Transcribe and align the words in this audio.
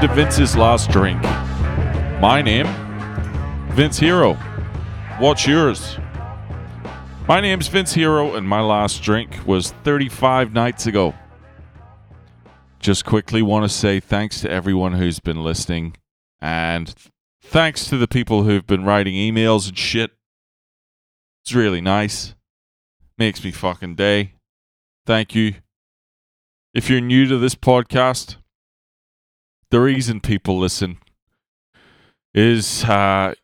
To 0.00 0.08
Vince's 0.14 0.56
Last 0.56 0.88
Drink. 0.88 1.22
My 2.22 2.40
name, 2.40 2.66
Vince 3.72 3.98
Hero. 3.98 4.32
What's 5.18 5.46
yours? 5.46 5.98
My 7.28 7.42
name's 7.42 7.68
Vince 7.68 7.92
Hero, 7.92 8.34
and 8.34 8.48
my 8.48 8.62
last 8.62 9.02
drink 9.02 9.46
was 9.46 9.72
35 9.84 10.54
nights 10.54 10.86
ago. 10.86 11.14
Just 12.78 13.04
quickly 13.04 13.42
want 13.42 13.66
to 13.66 13.68
say 13.68 14.00
thanks 14.00 14.40
to 14.40 14.50
everyone 14.50 14.94
who's 14.94 15.20
been 15.20 15.44
listening, 15.44 15.98
and 16.40 16.94
thanks 17.42 17.86
to 17.88 17.98
the 17.98 18.08
people 18.08 18.44
who've 18.44 18.66
been 18.66 18.86
writing 18.86 19.12
emails 19.12 19.68
and 19.68 19.76
shit. 19.76 20.12
It's 21.44 21.54
really 21.54 21.82
nice. 21.82 22.34
Makes 23.18 23.44
me 23.44 23.50
fucking 23.50 23.96
day. 23.96 24.32
Thank 25.04 25.34
you. 25.34 25.56
If 26.72 26.88
you're 26.88 27.02
new 27.02 27.26
to 27.26 27.36
this 27.36 27.54
podcast, 27.54 28.36
the 29.70 29.80
reason 29.80 30.20
people 30.20 30.58
listen 30.58 30.98
is 32.34 32.84
uh, 32.84 33.34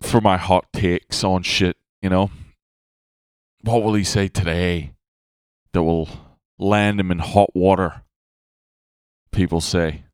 for 0.00 0.20
my 0.20 0.36
hot 0.36 0.66
takes 0.72 1.24
on 1.24 1.42
shit, 1.42 1.76
you 2.02 2.10
know? 2.10 2.30
What 3.62 3.82
will 3.82 3.94
he 3.94 4.04
say 4.04 4.28
today 4.28 4.92
that 5.72 5.82
will 5.82 6.08
land 6.58 7.00
him 7.00 7.10
in 7.10 7.18
hot 7.18 7.54
water? 7.54 8.02
People 9.32 9.60
say. 9.60 10.04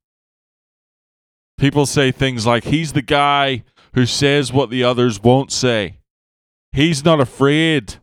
People 1.59 1.87
say 1.87 2.11
things 2.11 2.47
like, 2.47 2.65
he's 2.65 2.93
the 2.93 3.03
guy 3.03 3.63
who 3.95 4.07
says 4.07 4.53
what 4.53 4.71
the 4.71 4.83
others 4.83 5.23
won't 5.23 5.53
say. 5.53 5.99
He's 6.73 7.05
not 7.05 7.21
afraid 7.21 7.97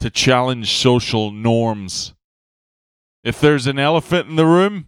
to 0.00 0.10
challenge 0.10 0.72
social 0.72 1.30
norms. 1.30 2.14
If 3.22 3.40
there's 3.40 3.66
an 3.66 3.78
elephant 3.78 4.28
in 4.28 4.36
the 4.36 4.46
room, 4.46 4.86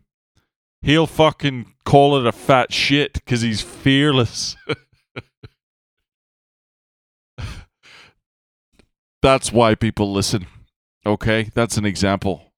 he'll 0.87 1.07
fucking 1.07 1.75
call 1.85 2.17
it 2.17 2.27
a 2.27 2.33
fat 2.33 2.73
shit 2.73 3.13
because 3.15 3.43
he's 3.43 3.61
fearless. 3.61 4.57
That's 9.23 9.53
why 9.53 9.75
people 9.75 10.13
listen. 10.13 10.47
Okay, 11.05 11.51
that's 11.55 11.77
an 11.77 11.85
example. 11.85 12.53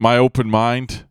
My 0.00 0.16
open 0.16 0.48
mind, 0.48 1.04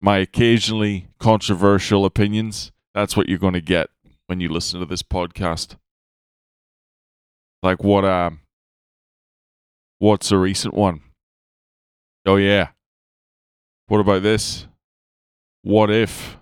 my 0.00 0.18
occasionally 0.18 1.08
controversial 1.18 2.06
opinions, 2.06 2.72
that's 2.94 3.14
what 3.14 3.28
you're 3.28 3.38
going 3.38 3.52
to 3.52 3.60
get 3.60 3.90
when 4.28 4.40
you 4.40 4.48
listen 4.48 4.80
to 4.80 4.86
this 4.86 5.02
podcast. 5.02 5.76
Like 7.62 7.84
what 7.84 8.06
um 8.06 8.40
what's 9.98 10.32
a 10.32 10.38
recent 10.38 10.72
one? 10.72 11.02
Oh 12.24 12.36
yeah. 12.36 12.68
What 13.88 14.00
about 14.00 14.22
this? 14.22 14.66
What 15.62 15.90
if 15.90 16.36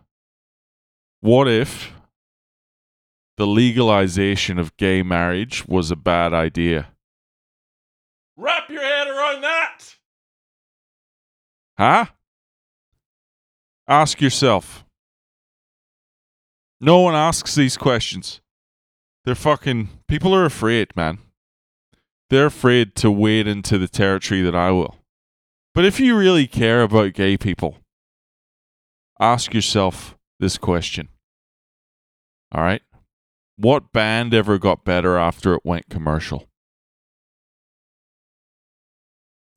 what 1.21 1.49
if 1.49 1.93
the 3.37 3.47
legalization 3.47 4.59
of 4.59 4.77
gay 4.77 5.03
marriage 5.03 5.67
was 5.67 5.91
a 5.91 5.97
bad 5.97 6.35
idea? 6.35 6.89
Wrap 8.37 8.69
your 8.69 8.83
head 8.83 9.09
around 9.09 9.41
that. 9.43 9.79
Huh? 11.79 12.07
Ask 13.89 14.21
yourself. 14.21 14.85
No 16.81 17.01
one 17.01 17.15
asks 17.15 17.55
these 17.55 17.77
questions. 17.77 18.41
They're 19.25 19.35
fucking 19.35 19.89
people 20.09 20.35
are 20.35 20.45
afraid, 20.45 20.95
man. 20.95 21.19
They're 22.31 22.47
afraid 22.47 22.95
to 22.97 23.11
wade 23.11 23.47
into 23.47 23.79
the 23.79 23.89
territory 23.89 24.43
that 24.43 24.55
I 24.55 24.71
will. 24.71 24.97
But 25.75 25.85
if 25.85 25.99
you 25.99 26.17
really 26.17 26.47
care 26.47 26.83
about 26.83 27.15
gay 27.15 27.37
people, 27.37 27.79
ask 29.21 29.53
yourself 29.53 30.17
this 30.39 30.57
question. 30.57 31.09
All 32.53 32.63
right? 32.63 32.83
What 33.57 33.93
band 33.93 34.33
ever 34.33 34.59
got 34.59 34.85
better 34.85 35.19
after 35.19 35.55
it 35.55 35.63
went 35.65 35.89
commercial? 35.91 36.47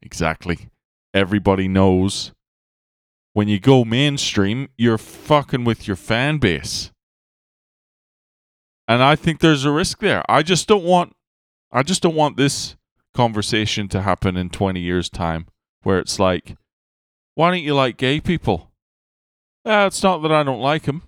Exactly. 0.02 0.70
Everybody 1.14 1.68
knows 1.68 2.32
when 3.34 3.48
you 3.48 3.60
go 3.60 3.86
mainstream, 3.86 4.70
you're 4.78 4.98
fucking 4.98 5.64
with 5.64 5.88
your 5.88 5.96
fan 5.96 6.40
base. 6.40 6.92
And 8.88 9.04
I 9.04 9.16
think 9.16 9.40
there's 9.40 9.66
a 9.66 9.72
risk 9.72 10.00
there. 10.00 10.24
I 10.28 10.42
just 10.42 10.68
don't 10.68 10.84
want 10.84 11.16
I 11.72 11.84
just 11.84 12.02
don't 12.02 12.16
want 12.16 12.38
this 12.38 12.76
conversation 13.14 13.88
to 13.90 14.02
happen 14.02 14.38
in 14.38 14.50
20 14.50 14.80
years 14.80 15.10
time 15.10 15.48
where 15.88 16.00
it's 16.00 16.20
like 16.20 16.58
why 17.36 17.50
don't 17.50 17.64
you 17.64 17.74
like 17.74 17.96
gay 17.96 18.20
people? 18.20 18.72
Uh, 19.64 19.86
it's 19.88 20.04
not 20.04 20.18
that 20.24 20.34
I 20.34 20.44
don't 20.44 20.60
like 20.60 20.84
them. 20.84 21.04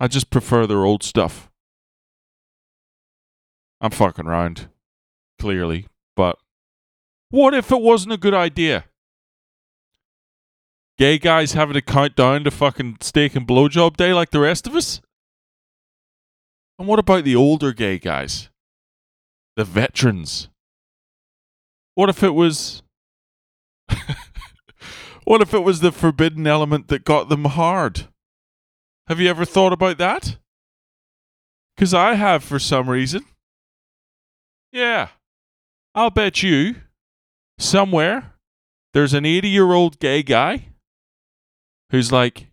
I 0.00 0.08
just 0.08 0.28
prefer 0.28 0.66
their 0.66 0.84
old 0.84 1.04
stuff. 1.04 1.50
I'm 3.80 3.92
fucking 3.92 4.26
around, 4.26 4.68
clearly, 5.38 5.86
but 6.16 6.38
what 7.30 7.54
if 7.54 7.70
it 7.70 7.80
wasn't 7.80 8.14
a 8.14 8.16
good 8.16 8.34
idea? 8.34 8.86
Gay 10.98 11.18
guys 11.18 11.52
having 11.52 11.74
to 11.74 11.82
count 11.82 12.16
down 12.16 12.42
to 12.42 12.50
fucking 12.50 12.96
steak 13.02 13.36
and 13.36 13.46
blowjob 13.46 13.96
day 13.96 14.12
like 14.12 14.30
the 14.30 14.40
rest 14.40 14.66
of 14.66 14.74
us? 14.74 15.00
And 16.78 16.88
what 16.88 16.98
about 16.98 17.22
the 17.22 17.36
older 17.36 17.72
gay 17.72 17.98
guys? 17.98 18.48
The 19.54 19.64
veterans? 19.64 20.48
What 21.94 22.08
if 22.08 22.22
it 22.22 22.34
was. 22.34 22.82
What 25.26 25.42
if 25.42 25.52
it 25.52 25.64
was 25.64 25.80
the 25.80 25.90
forbidden 25.90 26.46
element 26.46 26.86
that 26.86 27.04
got 27.04 27.28
them 27.28 27.44
hard? 27.44 28.06
Have 29.08 29.20
you 29.20 29.28
ever 29.28 29.44
thought 29.44 29.72
about 29.72 29.98
that? 29.98 30.38
Because 31.74 31.92
I 31.92 32.14
have 32.14 32.44
for 32.44 32.60
some 32.60 32.88
reason. 32.88 33.24
Yeah. 34.72 35.08
I'll 35.96 36.10
bet 36.10 36.44
you 36.44 36.76
somewhere 37.58 38.34
there's 38.94 39.14
an 39.14 39.26
80 39.26 39.48
year 39.48 39.72
old 39.72 39.98
gay 39.98 40.22
guy 40.22 40.68
who's 41.90 42.12
like, 42.12 42.46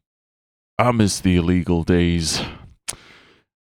I 0.79 0.91
miss 0.91 1.19
the 1.19 1.35
illegal 1.35 1.83
days. 1.83 2.41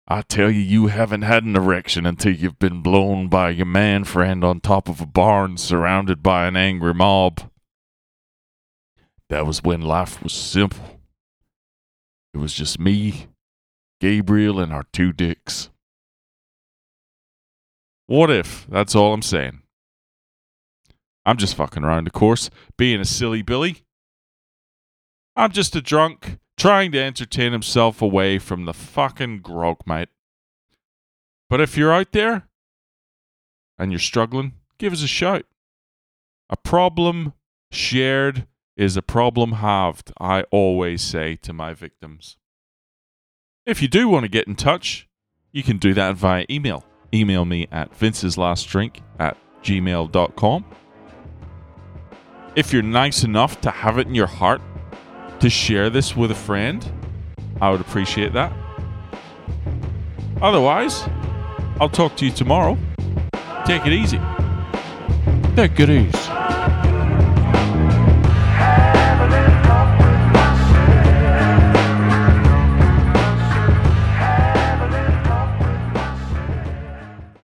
I 0.08 0.22
tell 0.22 0.50
you, 0.50 0.62
you 0.62 0.88
haven't 0.88 1.24
had 1.24 1.44
an 1.44 1.58
erection 1.58 2.06
until 2.06 2.34
you've 2.34 2.60
been 2.60 2.82
blown 2.82 3.28
by 3.28 3.50
your 3.50 3.66
man 3.66 4.06
friend 4.06 4.44
on 4.46 4.62
top 4.62 4.88
of 4.88 5.02
a 5.02 5.06
barn 5.06 5.58
surrounded 5.58 6.24
by 6.24 6.48
an 6.48 6.56
angry 6.56 6.94
mob. 6.94 7.42
That 9.32 9.46
was 9.46 9.64
when 9.64 9.80
life 9.80 10.22
was 10.22 10.34
simple. 10.34 11.00
It 12.34 12.40
was 12.40 12.52
just 12.52 12.82
me, 12.82 13.28
Gabriel, 14.02 14.60
and 14.60 14.74
our 14.74 14.84
two 14.92 15.14
dicks. 15.14 15.70
What 18.08 18.30
if? 18.30 18.68
That's 18.70 18.94
all 18.94 19.14
I'm 19.14 19.22
saying. 19.22 19.62
I'm 21.26 21.38
just 21.38 21.56
fucking 21.56 21.86
around, 21.86 22.08
of 22.08 22.14
course, 22.14 22.50
being 22.78 23.00
a 23.00 23.06
silly 23.06 23.42
Billy. 23.42 23.84
I'm 25.38 25.54
just 25.54 25.78
a 25.78 25.82
drunk 25.82 26.38
trying 26.58 26.92
to 26.92 27.02
entertain 27.02 27.54
himself 27.54 28.02
away 28.02 28.38
from 28.38 28.66
the 28.66 28.74
fucking 28.74 29.40
grog, 29.40 29.78
mate. 29.86 30.10
But 31.50 31.62
if 31.62 31.78
you're 31.78 31.94
out 31.94 32.12
there 32.12 32.50
and 33.80 33.94
you're 33.94 34.00
struggling, 34.00 34.56
give 34.78 34.92
us 34.92 35.04
a 35.04 35.08
shout. 35.08 35.46
A 36.50 36.58
problem 36.58 37.32
shared 37.72 38.46
is 38.82 38.98
a 38.98 39.02
problem 39.04 39.52
halved, 39.54 40.12
I 40.20 40.42
always 40.50 41.04
say 41.04 41.36
to 41.44 41.54
my 41.54 41.72
victims. 41.72 42.38
If 43.64 43.80
you 43.80 43.88
do 43.88 44.10
want 44.10 44.24
to 44.24 44.28
get 44.28 44.48
in 44.48 44.56
touch, 44.56 45.08
you 45.52 45.62
can 45.62 45.78
do 45.78 45.94
that 45.94 46.16
via 46.16 46.48
email. 46.50 46.84
Email 47.14 47.46
me 47.46 47.68
at 47.72 47.92
vinceslastdrink 47.92 49.02
at 49.20 49.38
gmail.com. 49.62 50.66
If 52.56 52.74
you're 52.74 52.82
nice 52.82 53.24
enough 53.24 53.62
to 53.62 53.70
have 53.70 54.00
it 54.00 54.08
in 54.08 54.16
your 54.16 54.26
heart 54.26 54.62
to 55.42 55.50
share 55.50 55.92
this 55.92 56.18
with 56.18 56.32
a 56.32 56.36
friend, 56.36 56.84
I 57.62 57.70
would 57.70 57.82
appreciate 57.82 58.34
that. 58.34 58.52
Otherwise, 60.42 61.08
I'll 61.80 61.88
talk 61.88 62.16
to 62.16 62.26
you 62.26 62.32
tomorrow. 62.32 62.80
Take 63.64 63.86
it 63.86 63.94
easy. 63.94 64.20
Take 65.56 65.80
it 65.80 65.92
easy. 65.92 66.41